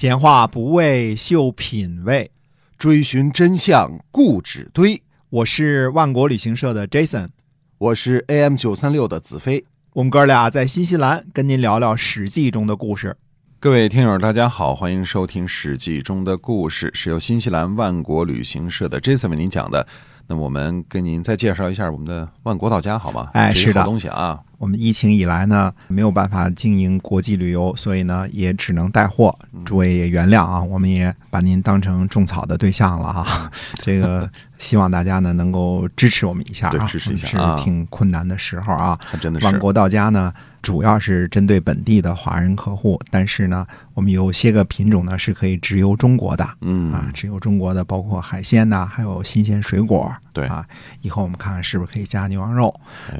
[0.00, 2.30] 闲话不为秀品味，
[2.78, 5.02] 追寻真相固执堆。
[5.28, 7.30] 我是万国旅行社的 Jason，
[7.78, 9.64] 我是 AM 九三六的子飞。
[9.94, 13.16] 我们哥俩在新西兰跟您聊聊《史记》中的故事。
[13.58, 19.84] 各位听友，大家好，欢迎收听《史记》中的故事，是由新西兰万国旅行社的 Jason 为您讲的。
[20.28, 23.30] 那么我们跟您再介绍一下我们的万国到家好吗？
[23.32, 24.38] 哎，是的，东西啊。
[24.58, 29.36] 我们疫情以来呢，没有办法经营国际旅游，所以呢，也只能带货。
[29.64, 33.50] 诸位也原谅啊，我们也把您当成种草的对象了啊。
[33.82, 34.28] 这个
[34.58, 38.98] 希望大家呢能够支持我们一下啊，支持一下是挺困难的时候啊。
[39.20, 40.32] 真的是万国到家呢。
[40.60, 43.64] 主要是针对本地的华人客户，但是呢，
[43.94, 50.64] 我们有些个品种呢是可以直邮中国的，嗯啊，直邮中国的包括海鲜呐，还有新鲜水果，对啊，
[51.02, 52.72] 以后我们看看是不是可以加牛羊肉。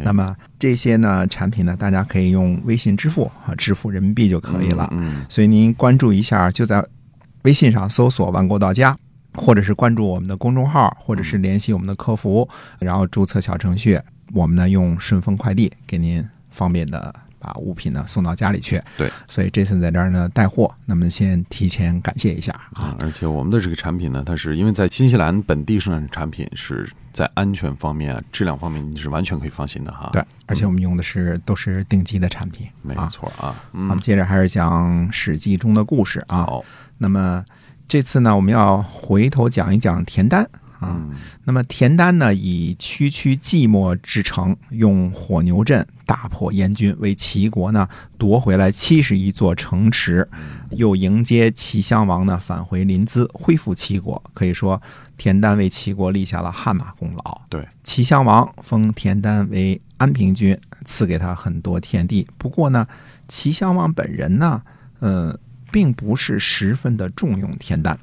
[0.02, 4.88] 那么这些呢产品呢，大家可以用微信支付啊，支付人民币就可以了。
[4.92, 6.84] 嗯，所以您关注一下，就在
[7.42, 8.96] 微信上搜索“万国到家”，
[9.34, 14.00] 或者是关注我们的公众号，或者是联系我们的客服，然后注册小程序，
[14.32, 17.14] 我们呢用顺丰快递给您方便的。
[17.38, 22.96] 把物品呢送到家里去，对，所以这次在这儿呢带货，那么先提前感谢一下啊！
[22.98, 30.10] 而且我们的这个产品呢，它是因为在新西兰本地生产产品，是在安全方面、质量方面你是完全可以放心的哈。
[30.12, 33.54] 对，而且我们用的是都是顶级的产品，没错啊。
[33.72, 36.44] 我们接着还是讲《史记》中的故事啊。
[36.44, 36.64] 好，
[36.98, 37.44] 那么
[37.86, 40.48] 这次呢，我们要回头讲一讲田丹。
[40.78, 41.04] 啊，
[41.44, 50.28] 那么田丹呢，以区区寂寞之城，用火牛阵大破燕军，为齐国呢夺回来七十一座城池，
[50.70, 54.22] 又迎接齐襄王呢返回临淄，恢复齐国。
[54.32, 54.80] 可以说，
[55.16, 57.40] 田丹为齐国立下了汗马功劳。
[57.48, 62.24] 对，齐襄王封田丹为安平君，赐给他很多田地。
[62.38, 62.86] 不过呢，
[63.26, 64.62] 齐襄王本人呢，
[65.00, 65.36] 呃，
[65.72, 67.98] 并不是十分的重用田丹。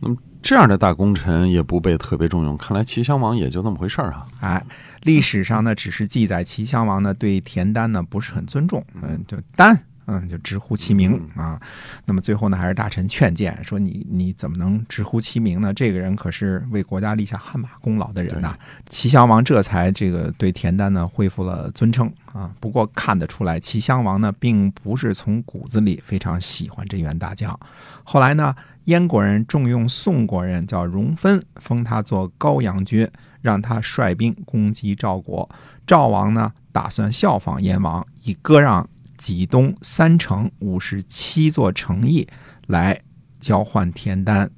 [0.00, 0.16] 那么。
[0.42, 4.26] 这样的大功臣也不被特别重用，看来齐襄王也就那么回事儿啊。
[4.40, 4.64] 哎，
[5.02, 11.60] 历史上呢，只是记载齐襄王呢对田丹呢不是很尊重，嗯，就丹，嗯，就直呼其名啊。
[12.06, 15.74] 那么最后呢，还是大臣劝谏说：“你你怎么能直呼其名呢？
[15.74, 18.56] 这个人可是为国家立下汗马功劳的人呐。”
[18.88, 22.50] 齐襄王这才这个对田丹呢恢复了尊称啊。
[22.58, 27.58] 不过看得出来，齐襄王呢并不是从骨子里非常喜欢这员大将。
[28.02, 28.54] 后来呢？
[28.84, 33.08] 燕国人重用宋国人，叫荣分，封他做高阳君，
[33.40, 35.48] 让他率兵攻击赵国。
[35.86, 42.26] 赵王呢，打算效仿燕王，以割让济东三城五十七座城邑
[42.66, 43.00] 来
[43.38, 44.50] 交换田丹，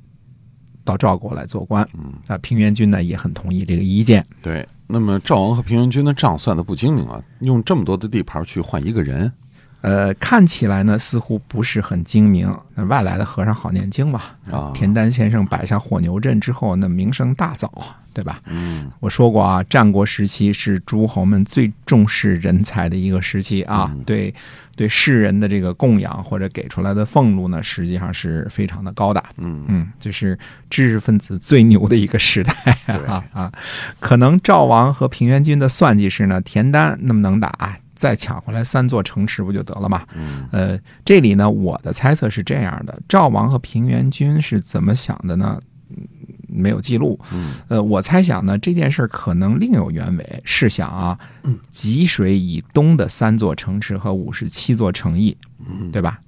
[0.85, 1.87] 到赵国来做官。
[1.95, 4.25] 嗯，啊，平原君呢也很同意这个意见。
[4.41, 9.33] 对，那么赵王和平原君的账算的不精明啊，用这么多的地盘去换一个人。
[9.83, 12.53] 呃，看起来呢，似乎不是很精明。
[12.75, 14.21] 那外来的和尚好念经嘛。
[14.51, 17.69] 啊，田丹先生摆下火牛阵之后，那名声大噪，
[18.15, 18.41] 对吧？
[18.47, 23.93] 嗯，我说过啊，战国时期是诸侯们最重视人才的一个时期啊。
[24.07, 24.33] 对，
[24.77, 29.23] 对世人的这个供养或者给出来的俸禄呢，实际上是非常的高的。
[29.39, 30.39] 嗯嗯，就是
[30.71, 32.55] 知识分子最牛的一个时代
[32.87, 33.53] 啊啊！
[33.99, 37.77] 可能赵王和平原君的算计是呢，田丹那么能打。
[38.03, 40.05] 再抢回来三座城池不就得了吗？
[40.51, 45.61] 呃，这里呢，我的猜测是这样的：赵王和平原君是怎么想的呢？
[46.49, 47.17] 没有记录。
[47.69, 50.43] 呃，我猜想呢，这件事可能另有原委。
[50.45, 51.17] 试想啊，
[51.71, 55.37] 济水以东的三座城池和五十七座城邑，
[55.93, 56.21] 对吧？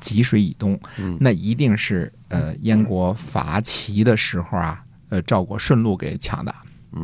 [0.00, 0.80] 济水以东，
[1.18, 6.54] 那一定是呃燕国伐齐的时候啊，呃赵国顺路给抢的。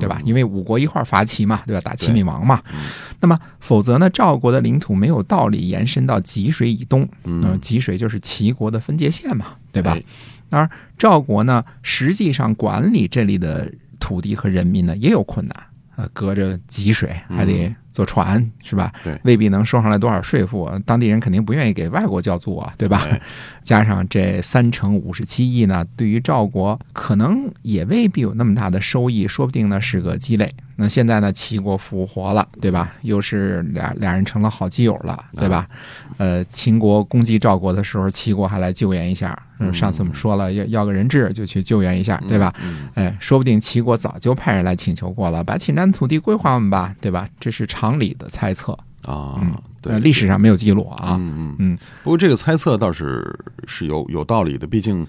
[0.01, 0.21] 对吧？
[0.25, 1.81] 因为五国一块儿伐齐嘛，对吧？
[1.81, 2.63] 打齐闵王嘛。
[3.21, 4.11] 那么，否则呢？
[4.11, 7.09] 赵国的领土没有道理延伸到济水以东。
[7.25, 9.97] 嗯，济水就是齐国的分界线嘛，对吧？
[10.51, 15.57] 而赵国呢，实际上管理这里的土地和人民呢，也有困难。
[15.97, 18.93] 呃，隔着济水还得坐船，是吧？
[19.03, 23.09] 对，未必能收上来多少税赋，当地人肯定不愿意给外国交租啊，对吧？
[23.65, 30.55] 加上这三乘五十七亿呢，对于赵国可能也未必有那么大的收益，说不定呢是个鸡肋。
[30.79, 32.93] 那现在呢，齐国复活了，对吧？
[33.00, 35.67] 又是俩俩人成了好基友了，对吧？
[36.19, 39.37] 呃，秦国攻击赵国的时候，齐国还来救援一下。
[39.59, 42.53] 嗯，上次我们说了，要要个人质，就去救援一下，对吧？
[42.94, 47.26] 哎，说不定齐国早就派人来请求过了，把侵占土地归还我们吧，对吧？
[47.41, 49.41] 这是常理的猜测啊。
[49.81, 51.17] 对，历史上没有记录啊。
[51.19, 51.79] 嗯嗯嗯。
[52.03, 55.06] 不过这个猜测倒是是有有道理的，毕竟。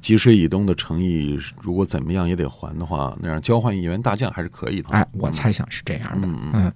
[0.00, 4.90] 吉水以东的诚意，如果怎么样也得还的话，那样交换一员大将还是可以的。
[4.90, 6.28] 哎，我猜想是这样的。
[6.52, 6.72] 嗯，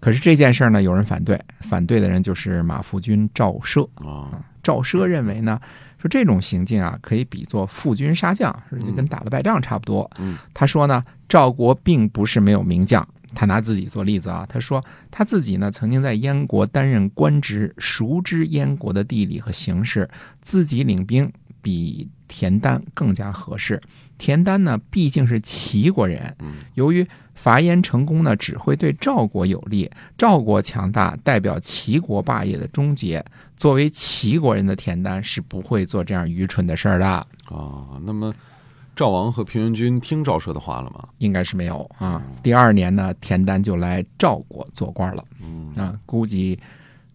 [0.00, 4.28] 可是这件事呢，有人反对，反对的人就是马副军赵奢啊。
[4.62, 5.58] 赵奢认为呢，
[5.96, 8.54] 说这种行径啊，可以比作负军杀将，
[8.84, 10.08] 就跟打了败仗差不多。
[10.18, 13.02] 嗯他说呢，赵国并不是没有名将。
[13.34, 20.08] 他拿自己做例子啊，他说他自己呢曾经在燕国担任官职，熟知燕国的地理和形势，
[20.40, 21.30] 自己领兵
[21.60, 23.80] 比田丹更加合适。
[24.16, 26.34] 田丹呢毕竟是齐国人，
[26.74, 33.24] 由于伐燕成功呢，只会对赵国有利，赵国强大代表齐国霸业的终结。
[33.56, 38.34] 作为齐国人的田丹是不会做这样愚蠢的事儿的，啊，那么
[38.98, 41.06] 赵王和平原君听赵奢的话了吗？
[41.18, 41.88] 应该是没有。
[41.98, 42.20] 啊。
[42.42, 45.72] 第二年呢，田丹就来赵国做官了，嗯。
[45.76, 46.58] 啊，估计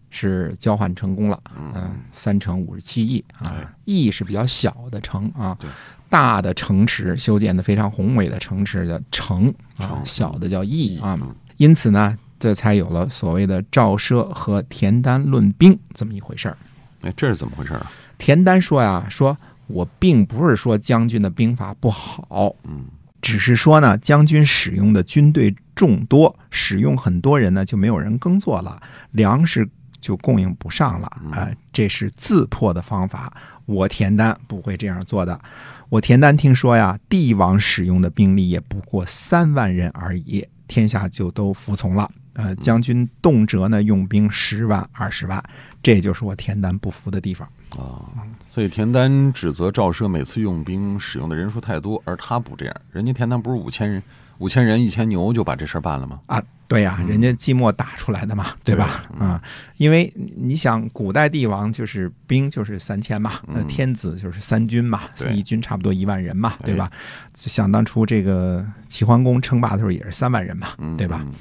[0.08, 3.22] 是交换成功了，嗯、三城五十七亿。
[3.38, 5.68] 哎啊，邑是比较小的城啊对，
[6.08, 11.18] 大的城池修建的非常宏伟的城池叫城啊，小的叫邑啊。
[11.20, 16.56] 嗯，因此呢，这才有了所谓的赵奢和田丹论兵这么一回事儿。
[17.02, 17.92] 哎，这是怎么回事啊？
[18.16, 22.84] 田丹说呀，说我并不是说将军的兵法不好，嗯，
[23.22, 28.80] 只是说呢，将军使用的军队众多，使用很多人呢，就没有人耕作了，
[29.12, 29.68] 粮食
[30.00, 33.32] 就供应不上了，啊、这是自破的方法。
[33.66, 35.40] 我田丹不会这样做的。
[35.88, 42.10] 我田丹听说呀，帝王使用的兵力也不过三万人而已，天下就都服从了。
[42.34, 45.42] 呃，将军动辄呢用兵十万、二十万，
[45.82, 47.48] 这就是我田丹不服的地方。
[47.70, 48.04] 啊，
[48.54, 52.76] 所以田丹指责赵奢每次用兵使用的人数太多，而他不这样。
[52.92, 54.00] 人家田丹不是五千人、
[54.38, 56.20] 五千人、一千牛就把这事儿办了吗？
[56.26, 59.06] 啊，对呀、人家寂寞打出来的嘛，对吧？
[59.18, 59.42] 啊，
[59.78, 66.88] 因为你想，古代帝王就是兵就是三千嘛，那天子就是三军嘛，对一军差不多一万人嘛，对吧？
[67.32, 71.18] 就想当初这个齐桓公称霸的时候也是三万人嘛，对吧？
[71.24, 71.32] 嗯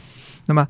[0.48, 0.68] 那么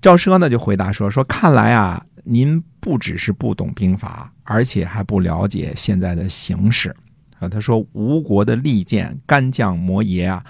[0.00, 6.94] 赵奢呢就回答说：“说看来啊，您不只是不懂兵法，而且还不了解现在的形势。”
[7.38, 10.44] 啊，他说吴国的利剑、干将、摩耶啊，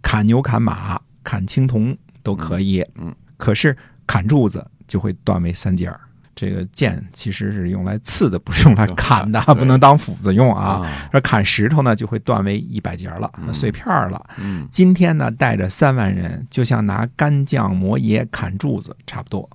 [0.00, 3.76] 砍牛、砍马、砍青铜都可以，嗯，可是
[4.06, 6.00] 砍柱子就会断为三截儿。
[6.34, 10.80] 这个剑其实是用来刺的，不是用来砍的，不能当斧子用啊。
[10.80, 14.24] 啊，而砍石头呢，就会断为一百节儿了，碎片儿了。
[14.38, 19.50] 嗯今天呢，带着三万人，就像拿干将磨爷砍柱子差不多。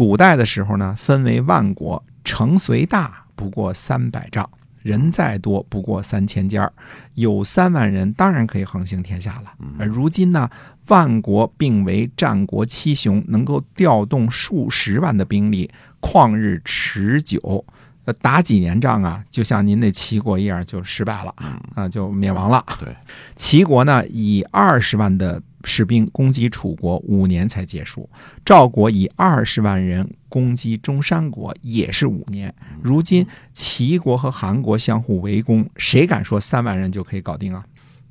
[0.00, 4.48] 古代的时候呢，分为万国，城虽大不过三百丈，
[4.80, 6.72] 人再多不过三千家儿，
[7.16, 9.52] 有三万人，当然可以横行天下了。
[9.78, 10.48] 而如今呢，
[10.86, 15.70] 万国并为战国七雄，能够调动数十万的兵力，
[16.00, 17.62] 旷日持久。
[18.06, 21.34] 呃，打几年仗啊，就像您那齐国一样，就失败了，
[21.74, 22.64] 啊，就灭亡了。
[22.78, 22.88] 对，
[23.36, 28.08] 齐国呢以二十万的士兵攻击楚国，五年才结束；
[28.44, 32.54] 赵国以二十万人攻击中山国，也是五年。
[32.82, 37.64] 如今齐国和韩国相互围攻，谁敢说三万人就可以搞定啊？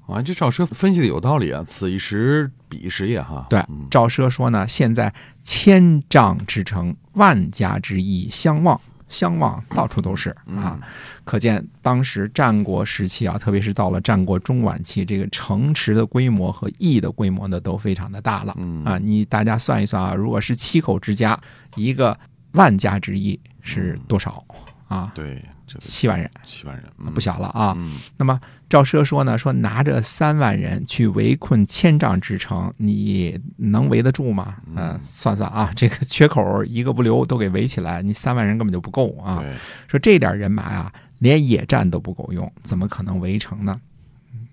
[0.08, 3.46] 啊，这赵奢分析的有道理啊，此一时彼一时也哈。
[3.50, 5.14] 对嗯，赵奢说呢，现在
[5.44, 8.80] 千丈之城，万家之邑相望。
[9.10, 10.80] 相望到处都是啊，
[11.26, 18.98] 可见当时战国时期啊，特别是到了战国中晚期，这个城池的规模和邑的规模呢都非常的大了嗯啊。
[18.98, 21.40] 你大家算一算啊，如果是七口之家，
[21.76, 22.18] 一个
[22.54, 24.44] 万家之邑是多少
[24.88, 25.12] 啊？
[25.14, 27.74] 对，这个七万人，七万人，嗯不小了啊。
[27.78, 34.58] 嗯那么赵奢说呢，说拿着三万人去围困千丈之城，你能围得住吗？
[34.76, 39.44] 嗯、算算啊， 这个缺口一个不留都给围起来，你三万人根本就不够啊。
[39.88, 43.80] 说这点人马啊，连野战都不够用，怎么可能围城呢？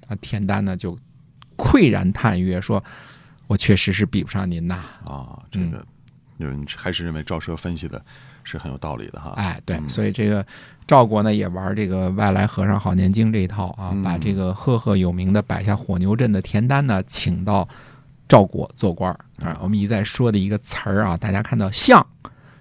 [0.08, 0.96] 啊，田丹呢就
[1.56, 2.82] 喟然叹曰说
[3.48, 4.84] ：“我确实是比不上您呐。
[5.04, 5.86] 啊，这嗯个
[6.38, 8.02] 有人还是认为赵奢分析的
[8.44, 9.32] 是很有道理的哈。
[9.36, 10.44] 哎，对，嗯所以这个
[10.86, 17.68] 赵国呢也玩这个外来和尚好念经这一套啊，嗯把这个赫赫有名的摆下火牛阵的田丹呢请到
[18.28, 19.58] 赵国做官啊。
[19.62, 22.06] 我们一再说的一个词儿啊，大家看到相，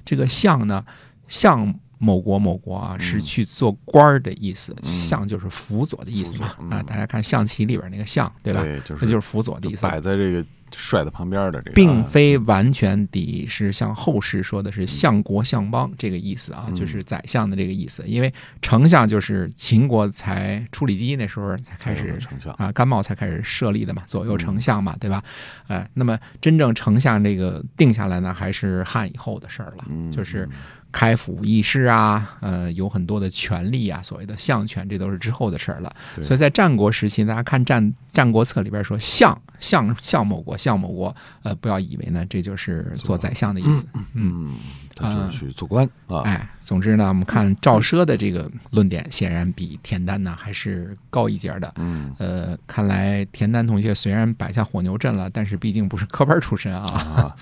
[0.04, 0.86] 这个相呢，
[1.28, 6.84] 相某国某国啊，是去做官儿的意思，嗯相就是辅佐的意思嘛嗯啊。
[6.84, 8.62] 大家看象棋里边那个象，对吧？
[8.62, 9.84] 对，就是这就是辅佐的意思。
[9.84, 10.46] 摆在这个
[10.78, 18.04] 帅的旁边的这个，并非完全抵是像后世说的是相国相邦这个意思啊，嗯就是宰相的这个意思。
[18.06, 25.24] 因为丞相就是秦国才处理机那时候才开始丞相，啊，甘茂才开始设立的嘛，左右丞相嘛，对吧？
[25.68, 30.48] 呃，那么真正丞相这个定下来呢，还是汉以后的事儿了，嗯，就是
[30.96, 35.94] 开府议事啊，呃，有很多的权利啊，所谓的相权，这都是之后的事儿了。
[36.22, 43.86] 所以在战国时期，大家看战《战国策》里边说相相相某国相某国，呃，不要以为呢这就是做宰相的意思。
[44.14, 44.56] 嗯，
[44.96, 46.22] 他就是去做官啊。
[46.22, 51.74] 哎，总之呢，我们看赵奢的这个论点，显然比田丹呢还是高一截儿的。
[51.76, 57.36] 嗯呃，看来田丹同学虽然摆下火牛阵了，但是毕竟不是科班出身啊，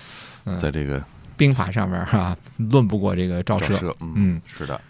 [0.58, 1.00] 在这个
[1.36, 3.68] 兵法上面哈、论不过这个赵奢。
[3.68, 4.80] 赵奢，嗯嗯，是的。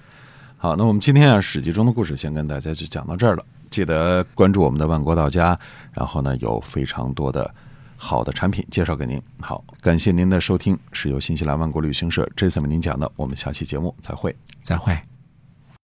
[0.56, 3.44] 好，那我们今天啊，《史记》中的故事先跟大家就讲到这儿了。
[3.70, 5.58] 记得关注我们的万国到家，
[5.92, 7.52] 然后呢，有非常多的
[7.96, 9.20] 好的产品介绍给您。
[9.40, 13.10] 好，感谢您的收听，是由新西兰万国旅行社 Jason 为您讲的。
[13.16, 14.34] 我们下期节目再会。
[14.62, 15.13] 再会。